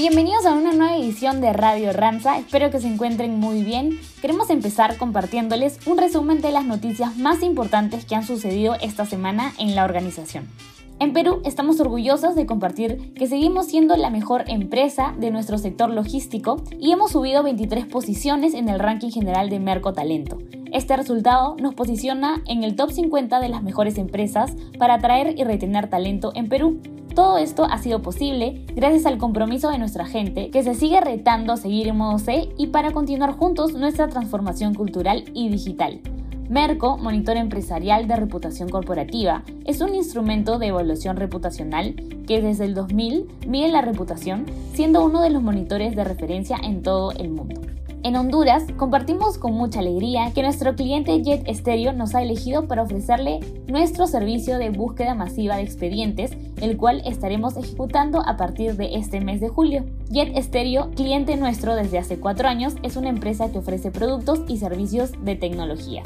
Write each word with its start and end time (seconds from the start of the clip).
Bienvenidos 0.00 0.46
a 0.46 0.54
una 0.54 0.72
nueva 0.72 0.96
edición 0.96 1.42
de 1.42 1.52
Radio 1.52 1.92
Ranza, 1.92 2.38
espero 2.38 2.70
que 2.70 2.80
se 2.80 2.86
encuentren 2.86 3.38
muy 3.38 3.62
bien. 3.62 4.00
Queremos 4.22 4.48
empezar 4.48 4.96
compartiéndoles 4.96 5.78
un 5.86 5.98
resumen 5.98 6.40
de 6.40 6.52
las 6.52 6.64
noticias 6.64 7.18
más 7.18 7.42
importantes 7.42 8.06
que 8.06 8.14
han 8.14 8.26
sucedido 8.26 8.76
esta 8.80 9.04
semana 9.04 9.52
en 9.58 9.74
la 9.74 9.84
organización. 9.84 10.48
En 11.00 11.12
Perú 11.12 11.42
estamos 11.44 11.80
orgullosos 11.80 12.34
de 12.34 12.46
compartir 12.46 13.12
que 13.12 13.26
seguimos 13.26 13.66
siendo 13.66 13.94
la 13.98 14.08
mejor 14.08 14.44
empresa 14.46 15.14
de 15.18 15.30
nuestro 15.30 15.58
sector 15.58 15.90
logístico 15.90 16.62
y 16.78 16.92
hemos 16.92 17.12
subido 17.12 17.42
23 17.42 17.84
posiciones 17.84 18.54
en 18.54 18.70
el 18.70 18.78
ranking 18.78 19.10
general 19.10 19.50
de 19.50 19.60
Merco 19.60 19.92
Talento. 19.92 20.38
Este 20.72 20.96
resultado 20.96 21.56
nos 21.60 21.74
posiciona 21.74 22.42
en 22.46 22.64
el 22.64 22.74
top 22.74 22.90
50 22.90 23.38
de 23.38 23.50
las 23.50 23.62
mejores 23.62 23.98
empresas 23.98 24.52
para 24.78 24.94
atraer 24.94 25.38
y 25.38 25.44
retener 25.44 25.90
talento 25.90 26.32
en 26.34 26.48
Perú. 26.48 26.80
Todo 27.14 27.38
esto 27.38 27.64
ha 27.64 27.78
sido 27.78 28.02
posible 28.02 28.64
gracias 28.74 29.04
al 29.04 29.18
compromiso 29.18 29.70
de 29.70 29.78
nuestra 29.78 30.06
gente 30.06 30.50
que 30.50 30.62
se 30.62 30.74
sigue 30.74 31.00
retando 31.00 31.52
a 31.52 31.56
seguir 31.56 31.88
en 31.88 31.96
modo 31.96 32.18
C 32.18 32.48
y 32.56 32.68
para 32.68 32.92
continuar 32.92 33.32
juntos 33.32 33.74
nuestra 33.74 34.08
transformación 34.08 34.74
cultural 34.74 35.24
y 35.34 35.48
digital. 35.48 36.00
Merco, 36.48 36.98
monitor 36.98 37.36
empresarial 37.36 38.08
de 38.08 38.16
reputación 38.16 38.68
corporativa, 38.68 39.44
es 39.64 39.80
un 39.80 39.94
instrumento 39.94 40.58
de 40.58 40.68
evaluación 40.68 41.16
reputacional 41.16 41.94
que 42.26 42.42
desde 42.42 42.64
el 42.64 42.74
2000 42.74 43.28
mide 43.46 43.68
la 43.68 43.82
reputación, 43.82 44.46
siendo 44.72 45.04
uno 45.04 45.20
de 45.20 45.30
los 45.30 45.42
monitores 45.42 45.94
de 45.94 46.04
referencia 46.04 46.56
en 46.62 46.82
todo 46.82 47.12
el 47.12 47.30
mundo. 47.30 47.60
En 48.02 48.16
Honduras, 48.16 48.64
compartimos 48.78 49.36
con 49.36 49.52
mucha 49.52 49.80
alegría 49.80 50.32
que 50.34 50.42
nuestro 50.42 50.74
cliente 50.74 51.22
Jet 51.22 51.46
Stereo 51.52 51.92
nos 51.92 52.14
ha 52.14 52.22
elegido 52.22 52.66
para 52.66 52.82
ofrecerle 52.82 53.40
nuestro 53.68 54.06
servicio 54.06 54.56
de 54.56 54.70
búsqueda 54.70 55.14
masiva 55.14 55.56
de 55.56 55.62
expedientes, 55.62 56.32
el 56.62 56.78
cual 56.78 57.02
estaremos 57.04 57.58
ejecutando 57.58 58.22
a 58.26 58.38
partir 58.38 58.76
de 58.76 58.94
este 58.94 59.20
mes 59.20 59.42
de 59.42 59.50
julio. 59.50 59.84
Jet 60.08 60.34
Stereo, 60.42 60.90
cliente 60.92 61.36
nuestro 61.36 61.74
desde 61.74 61.98
hace 61.98 62.18
cuatro 62.18 62.48
años, 62.48 62.74
es 62.82 62.96
una 62.96 63.10
empresa 63.10 63.52
que 63.52 63.58
ofrece 63.58 63.90
productos 63.90 64.40
y 64.48 64.56
servicios 64.56 65.12
de 65.22 65.36
tecnología. 65.36 66.02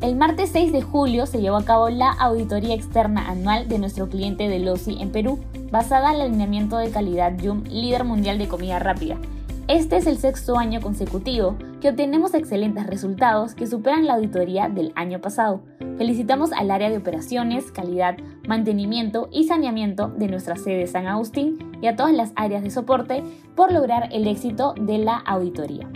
El 0.00 0.16
martes 0.16 0.48
6 0.50 0.72
de 0.72 0.80
julio 0.80 1.26
se 1.26 1.42
llevó 1.42 1.56
a 1.56 1.64
cabo 1.64 1.90
la 1.90 2.10
auditoría 2.10 2.74
externa 2.74 3.28
anual 3.28 3.68
de 3.68 3.78
nuestro 3.78 4.08
cliente 4.08 4.48
de 4.48 4.60
LOSI 4.60 5.00
en 5.00 5.12
Perú, 5.12 5.38
basada 5.70 6.10
en 6.10 6.16
el 6.16 6.22
alineamiento 6.22 6.78
de 6.78 6.90
calidad 6.90 7.36
Yum, 7.36 7.64
líder 7.64 8.04
mundial 8.04 8.38
de 8.38 8.48
comida 8.48 8.78
rápida. 8.78 9.18
Este 9.66 9.96
es 9.96 10.06
el 10.06 10.18
sexto 10.18 10.58
año 10.58 10.82
consecutivo 10.82 11.56
que 11.80 11.88
obtenemos 11.88 12.34
excelentes 12.34 12.86
resultados 12.86 13.54
que 13.54 13.66
superan 13.66 14.06
la 14.06 14.12
auditoría 14.12 14.68
del 14.68 14.92
año 14.94 15.22
pasado. 15.22 15.62
Felicitamos 15.96 16.52
al 16.52 16.70
área 16.70 16.90
de 16.90 16.98
operaciones, 16.98 17.72
calidad, 17.72 18.18
mantenimiento 18.46 19.30
y 19.32 19.44
saneamiento 19.44 20.08
de 20.08 20.28
nuestra 20.28 20.56
sede 20.56 20.86
San 20.86 21.06
Agustín 21.06 21.78
y 21.80 21.86
a 21.86 21.96
todas 21.96 22.12
las 22.12 22.32
áreas 22.36 22.62
de 22.62 22.70
soporte 22.70 23.22
por 23.56 23.72
lograr 23.72 24.10
el 24.12 24.26
éxito 24.26 24.74
de 24.78 24.98
la 24.98 25.16
auditoría. 25.16 25.88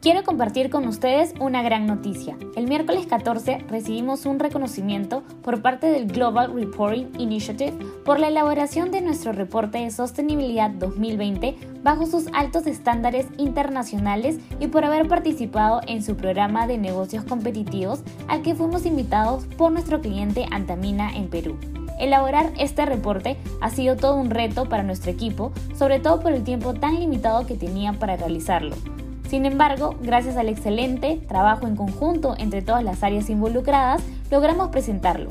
Quiero 0.00 0.22
compartir 0.22 0.70
con 0.70 0.86
ustedes 0.86 1.34
una 1.40 1.60
gran 1.60 1.88
noticia. 1.88 2.36
El 2.54 2.68
miércoles 2.68 3.08
14 3.08 3.64
recibimos 3.68 4.26
un 4.26 4.38
reconocimiento 4.38 5.24
por 5.42 5.60
parte 5.60 5.88
del 5.88 6.06
Global 6.06 6.54
Reporting 6.54 7.06
Initiative 7.18 7.72
por 8.04 8.20
la 8.20 8.28
elaboración 8.28 8.92
de 8.92 9.00
nuestro 9.00 9.32
reporte 9.32 9.78
de 9.78 9.90
sostenibilidad 9.90 10.70
2020 10.70 11.56
bajo 11.82 12.06
sus 12.06 12.28
altos 12.32 12.68
estándares 12.68 13.26
internacionales 13.38 14.38
y 14.60 14.68
por 14.68 14.84
haber 14.84 15.08
participado 15.08 15.80
en 15.88 16.04
su 16.04 16.16
programa 16.16 16.68
de 16.68 16.78
negocios 16.78 17.24
competitivos 17.24 18.04
al 18.28 18.42
que 18.42 18.54
fuimos 18.54 18.86
invitados 18.86 19.46
por 19.56 19.72
nuestro 19.72 20.00
cliente 20.00 20.46
Antamina 20.52 21.16
en 21.16 21.28
Perú. 21.28 21.56
Elaborar 21.98 22.52
este 22.56 22.86
reporte 22.86 23.36
ha 23.60 23.70
sido 23.70 23.96
todo 23.96 24.14
un 24.14 24.30
reto 24.30 24.68
para 24.68 24.84
nuestro 24.84 25.10
equipo, 25.10 25.50
sobre 25.76 25.98
todo 25.98 26.20
por 26.20 26.30
el 26.30 26.44
tiempo 26.44 26.72
tan 26.74 27.00
limitado 27.00 27.46
que 27.46 27.56
tenía 27.56 27.94
para 27.94 28.16
realizarlo. 28.16 28.76
Sin 29.28 29.44
embargo, 29.44 29.94
gracias 30.02 30.38
al 30.38 30.48
excelente 30.48 31.20
trabajo 31.28 31.66
en 31.66 31.76
conjunto 31.76 32.34
entre 32.38 32.62
todas 32.62 32.82
las 32.82 33.02
áreas 33.02 33.28
involucradas, 33.28 34.02
logramos 34.30 34.68
presentarlo. 34.68 35.28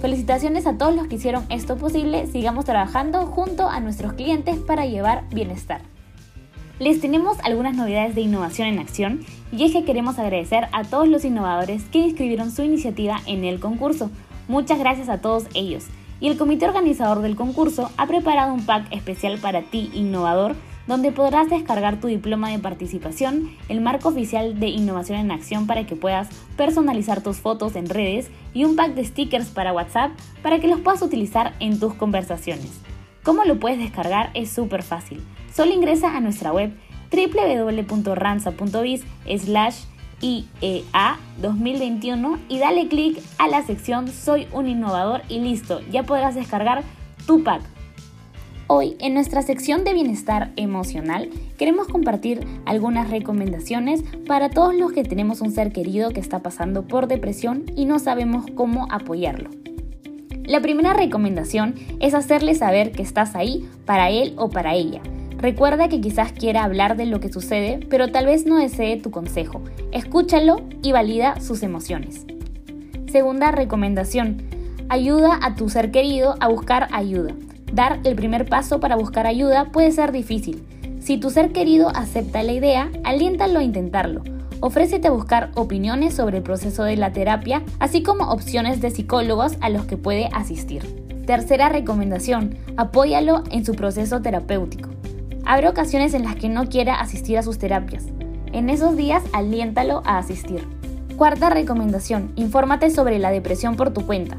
Felicitaciones 0.00 0.68
a 0.68 0.78
todos 0.78 0.94
los 0.94 1.08
que 1.08 1.16
hicieron 1.16 1.44
esto 1.50 1.76
posible, 1.76 2.28
sigamos 2.28 2.64
trabajando 2.64 3.26
junto 3.26 3.68
a 3.68 3.80
nuestros 3.80 4.12
clientes 4.12 4.56
para 4.58 4.86
llevar 4.86 5.24
bienestar. 5.30 5.82
Les 6.78 7.00
tenemos 7.00 7.38
algunas 7.42 7.74
novedades 7.74 8.14
de 8.14 8.20
innovación 8.20 8.68
en 8.68 8.78
acción 8.78 9.20
y 9.52 9.64
es 9.64 9.72
que 9.72 9.84
queremos 9.84 10.20
agradecer 10.20 10.68
a 10.72 10.84
todos 10.84 11.08
los 11.08 11.24
innovadores 11.24 11.82
que 11.86 11.98
inscribieron 11.98 12.52
su 12.52 12.62
iniciativa 12.62 13.20
en 13.26 13.44
el 13.44 13.58
concurso. 13.58 14.10
Muchas 14.46 14.78
gracias 14.78 15.08
a 15.08 15.18
todos 15.18 15.46
ellos. 15.54 15.86
Y 16.20 16.28
el 16.28 16.38
comité 16.38 16.66
organizador 16.66 17.20
del 17.20 17.34
concurso 17.34 17.90
ha 17.96 18.06
preparado 18.06 18.54
un 18.54 18.64
pack 18.64 18.86
especial 18.92 19.38
para 19.38 19.62
ti, 19.62 19.90
innovador, 19.92 20.54
donde 20.90 21.12
podrás 21.12 21.48
descargar 21.48 22.00
tu 22.00 22.08
diploma 22.08 22.50
de 22.50 22.58
participación, 22.58 23.48
el 23.68 23.80
marco 23.80 24.08
oficial 24.08 24.58
de 24.58 24.66
innovación 24.66 25.20
en 25.20 25.30
acción 25.30 25.68
para 25.68 25.86
que 25.86 25.94
puedas 25.94 26.28
personalizar 26.56 27.22
tus 27.22 27.36
fotos 27.36 27.76
en 27.76 27.88
redes 27.88 28.28
y 28.54 28.64
un 28.64 28.74
pack 28.74 28.94
de 28.94 29.04
stickers 29.04 29.50
para 29.50 29.72
WhatsApp 29.72 30.10
para 30.42 30.58
que 30.58 30.66
los 30.66 30.80
puedas 30.80 31.00
utilizar 31.00 31.54
en 31.60 31.78
tus 31.78 31.94
conversaciones. 31.94 32.80
¿Cómo 33.22 33.44
lo 33.44 33.60
puedes 33.60 33.78
descargar? 33.78 34.30
Es 34.34 34.50
súper 34.50 34.82
fácil. 34.82 35.22
Solo 35.54 35.72
ingresa 35.72 36.16
a 36.16 36.20
nuestra 36.20 36.52
web 36.52 36.76
www.ranza.biz 37.12 39.04
slash 39.38 39.76
IEA 40.20 41.18
2021 41.40 42.38
y 42.48 42.58
dale 42.58 42.88
clic 42.88 43.22
a 43.38 43.46
la 43.46 43.62
sección 43.62 44.08
Soy 44.08 44.48
un 44.52 44.66
innovador 44.66 45.22
y 45.28 45.38
listo, 45.38 45.82
ya 45.92 46.02
podrás 46.02 46.34
descargar 46.34 46.82
tu 47.28 47.44
pack. 47.44 47.62
Hoy, 48.72 48.94
en 49.00 49.14
nuestra 49.14 49.42
sección 49.42 49.82
de 49.82 49.94
bienestar 49.94 50.52
emocional, 50.54 51.28
queremos 51.58 51.88
compartir 51.88 52.46
algunas 52.66 53.10
recomendaciones 53.10 54.04
para 54.28 54.48
todos 54.48 54.76
los 54.76 54.92
que 54.92 55.02
tenemos 55.02 55.40
un 55.40 55.50
ser 55.50 55.72
querido 55.72 56.10
que 56.10 56.20
está 56.20 56.38
pasando 56.38 56.86
por 56.86 57.08
depresión 57.08 57.64
y 57.74 57.84
no 57.84 57.98
sabemos 57.98 58.44
cómo 58.54 58.86
apoyarlo. 58.88 59.50
La 60.44 60.60
primera 60.60 60.92
recomendación 60.92 61.74
es 61.98 62.14
hacerle 62.14 62.54
saber 62.54 62.92
que 62.92 63.02
estás 63.02 63.34
ahí 63.34 63.68
para 63.86 64.08
él 64.10 64.34
o 64.36 64.50
para 64.50 64.76
ella. 64.76 65.00
Recuerda 65.36 65.88
que 65.88 66.00
quizás 66.00 66.30
quiera 66.30 66.62
hablar 66.62 66.96
de 66.96 67.06
lo 67.06 67.18
que 67.18 67.32
sucede, 67.32 67.80
pero 67.90 68.12
tal 68.12 68.26
vez 68.26 68.46
no 68.46 68.56
desee 68.56 68.98
tu 68.98 69.10
consejo. 69.10 69.62
Escúchalo 69.90 70.62
y 70.80 70.92
valida 70.92 71.40
sus 71.40 71.64
emociones. 71.64 72.24
Segunda 73.10 73.50
recomendación. 73.50 74.44
Ayuda 74.88 75.40
a 75.42 75.56
tu 75.56 75.68
ser 75.68 75.90
querido 75.90 76.36
a 76.38 76.46
buscar 76.46 76.86
ayuda. 76.92 77.34
Dar 77.72 78.00
el 78.04 78.16
primer 78.16 78.48
paso 78.48 78.80
para 78.80 78.96
buscar 78.96 79.26
ayuda 79.26 79.66
puede 79.66 79.92
ser 79.92 80.12
difícil. 80.12 80.64
Si 81.00 81.18
tu 81.18 81.30
ser 81.30 81.52
querido 81.52 81.88
acepta 81.94 82.42
la 82.42 82.52
idea, 82.52 82.90
aliéntalo 83.04 83.60
a 83.60 83.62
intentarlo. 83.62 84.22
Ofrécete 84.60 85.08
a 85.08 85.12
buscar 85.12 85.50
opiniones 85.54 86.14
sobre 86.14 86.38
el 86.38 86.42
proceso 86.42 86.84
de 86.84 86.96
la 86.96 87.12
terapia, 87.12 87.62
así 87.78 88.02
como 88.02 88.30
opciones 88.30 88.80
de 88.80 88.90
psicólogos 88.90 89.56
a 89.60 89.70
los 89.70 89.86
que 89.86 89.96
puede 89.96 90.28
asistir. 90.32 90.84
Tercera 91.26 91.68
recomendación, 91.68 92.56
apóyalo 92.76 93.44
en 93.50 93.64
su 93.64 93.74
proceso 93.74 94.20
terapéutico. 94.20 94.90
Habrá 95.46 95.70
ocasiones 95.70 96.12
en 96.12 96.24
las 96.24 96.36
que 96.36 96.48
no 96.48 96.66
quiera 96.68 97.00
asistir 97.00 97.38
a 97.38 97.42
sus 97.42 97.58
terapias. 97.58 98.04
En 98.52 98.68
esos 98.68 98.96
días, 98.96 99.22
aliéntalo 99.32 100.02
a 100.04 100.18
asistir. 100.18 100.66
Cuarta 101.16 101.50
recomendación, 101.50 102.32
infórmate 102.36 102.90
sobre 102.90 103.18
la 103.18 103.30
depresión 103.30 103.76
por 103.76 103.92
tu 103.92 104.06
cuenta. 104.06 104.36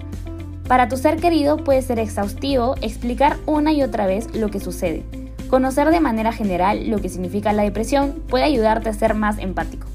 Para 0.72 0.88
tu 0.88 0.96
ser 0.96 1.18
querido 1.18 1.58
puede 1.58 1.82
ser 1.82 2.00
exhaustivo 2.00 2.76
explicar 2.82 3.36
una 3.46 3.74
y 3.74 3.84
otra 3.84 4.08
vez 4.08 4.34
lo 4.34 4.48
que 4.48 4.62
sucede. 4.62 5.04
Conocer 5.50 5.90
de 5.90 6.00
manera 6.00 6.32
general 6.32 6.90
lo 6.90 7.00
que 7.00 7.10
significa 7.10 7.52
la 7.52 7.64
depresión 7.64 8.24
puede 8.30 8.46
ayudarte 8.46 8.88
a 8.88 8.94
ser 8.94 9.14
más 9.14 9.38
empático. 9.38 9.86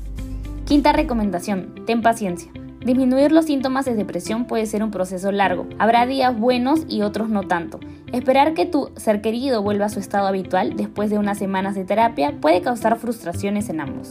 Quinta 0.66 0.92
recomendación, 0.92 1.72
ten 1.86 2.02
paciencia. 2.02 2.52
Disminuir 2.84 3.32
los 3.32 3.46
síntomas 3.46 3.86
de 3.86 3.94
depresión 3.94 4.44
puede 4.44 4.66
ser 4.66 4.82
un 4.82 4.90
proceso 4.90 5.32
largo. 5.32 5.66
Habrá 5.78 6.04
días 6.04 6.38
buenos 6.38 6.84
y 6.90 7.00
otros 7.00 7.30
no 7.30 7.44
tanto. 7.44 7.80
Esperar 8.12 8.52
que 8.52 8.66
tu 8.66 8.90
ser 8.96 9.22
querido 9.22 9.62
vuelva 9.62 9.86
a 9.86 9.88
su 9.88 9.98
estado 9.98 10.26
habitual 10.26 10.76
después 10.76 11.08
de 11.08 11.16
unas 11.16 11.38
semanas 11.38 11.74
de 11.74 11.86
terapia 11.86 12.34
puede 12.38 12.60
causar 12.60 12.98
frustraciones 12.98 13.70
en 13.70 13.80
ambos. 13.80 14.10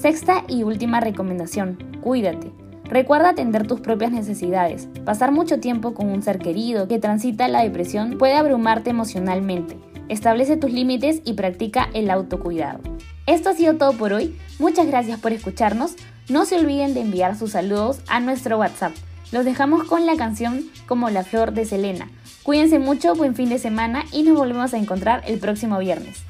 Sexta 0.00 0.44
y 0.46 0.62
última 0.62 1.00
recomendación, 1.00 1.78
cuídate. 2.00 2.52
Recuerda 2.88 3.30
atender 3.30 3.66
tus 3.66 3.80
propias 3.80 4.12
necesidades. 4.12 4.88
Pasar 5.04 5.32
mucho 5.32 5.58
tiempo 5.58 5.92
con 5.92 6.08
un 6.08 6.22
ser 6.22 6.38
querido 6.38 6.86
que 6.86 6.98
transita 6.98 7.48
la 7.48 7.62
depresión 7.62 8.16
puede 8.16 8.34
abrumarte 8.34 8.90
emocionalmente. 8.90 9.76
Establece 10.08 10.56
tus 10.56 10.72
límites 10.72 11.20
y 11.24 11.32
practica 11.32 11.88
el 11.94 12.10
autocuidado. 12.10 12.80
Esto 13.26 13.50
ha 13.50 13.54
sido 13.54 13.74
todo 13.74 13.92
por 13.92 14.12
hoy. 14.12 14.38
Muchas 14.60 14.86
gracias 14.86 15.18
por 15.18 15.32
escucharnos. 15.32 15.96
No 16.28 16.44
se 16.44 16.58
olviden 16.58 16.94
de 16.94 17.00
enviar 17.00 17.36
sus 17.36 17.52
saludos 17.52 18.00
a 18.06 18.20
nuestro 18.20 18.58
WhatsApp. 18.58 18.92
Los 19.32 19.44
dejamos 19.44 19.84
con 19.84 20.06
la 20.06 20.16
canción 20.16 20.64
Como 20.86 21.10
la 21.10 21.24
flor 21.24 21.52
de 21.52 21.64
Selena. 21.64 22.08
Cuídense 22.44 22.78
mucho, 22.78 23.16
buen 23.16 23.34
fin 23.34 23.48
de 23.48 23.58
semana 23.58 24.04
y 24.12 24.22
nos 24.22 24.36
volvemos 24.36 24.72
a 24.72 24.78
encontrar 24.78 25.24
el 25.26 25.40
próximo 25.40 25.78
viernes. 25.78 26.22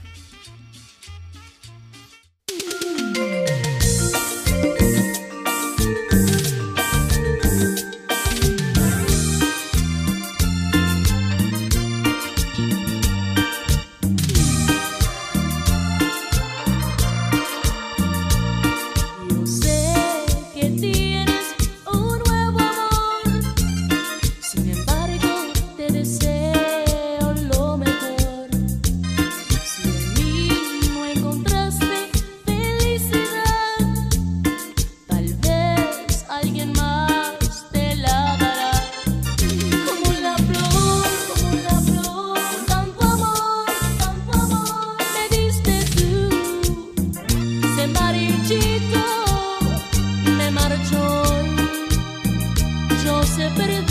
but 53.46 53.54
perdí. 53.54 53.85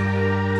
Música 0.00 0.59